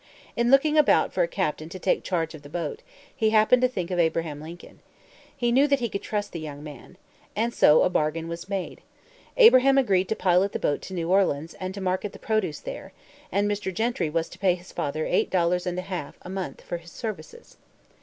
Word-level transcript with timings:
In 0.35 0.49
looking 0.49 0.79
about 0.79 1.13
for 1.13 1.21
a 1.21 1.27
captain 1.27 1.69
to 1.69 1.77
take 1.77 2.03
charge 2.03 2.33
of 2.33 2.41
the 2.41 2.49
boat, 2.49 2.81
he 3.15 3.29
happened 3.29 3.61
to 3.61 3.67
think 3.67 3.91
of 3.91 3.99
Abraham 3.99 4.41
Lincoln. 4.41 4.79
He 5.37 5.51
knew 5.51 5.67
that 5.67 5.79
he 5.79 5.89
could 5.89 6.01
trust 6.01 6.31
the 6.31 6.39
young 6.39 6.63
man. 6.63 6.97
And 7.35 7.53
so 7.53 7.83
a 7.83 7.89
bargain 7.91 8.27
was 8.27 8.41
soon 8.41 8.49
made. 8.49 8.81
Abraham 9.37 9.77
agreed 9.77 10.09
to 10.09 10.15
pilot 10.15 10.53
the 10.53 10.57
boat 10.57 10.81
to 10.89 10.95
New 10.95 11.11
Orleans 11.11 11.53
and 11.59 11.71
to 11.75 11.81
market 11.81 12.13
the 12.13 12.17
produce 12.17 12.61
there; 12.61 12.93
and 13.31 13.47
Mr. 13.47 13.71
Gentry 13.71 14.09
was 14.09 14.27
to 14.29 14.39
pay 14.39 14.55
his 14.55 14.71
father 14.71 15.05
eight 15.05 15.29
dollars 15.29 15.67
and 15.67 15.77
a 15.77 15.83
half 15.83 16.17
a 16.23 16.29
month 16.31 16.61
for 16.61 16.77
his 16.77 16.91
services. 16.91 17.57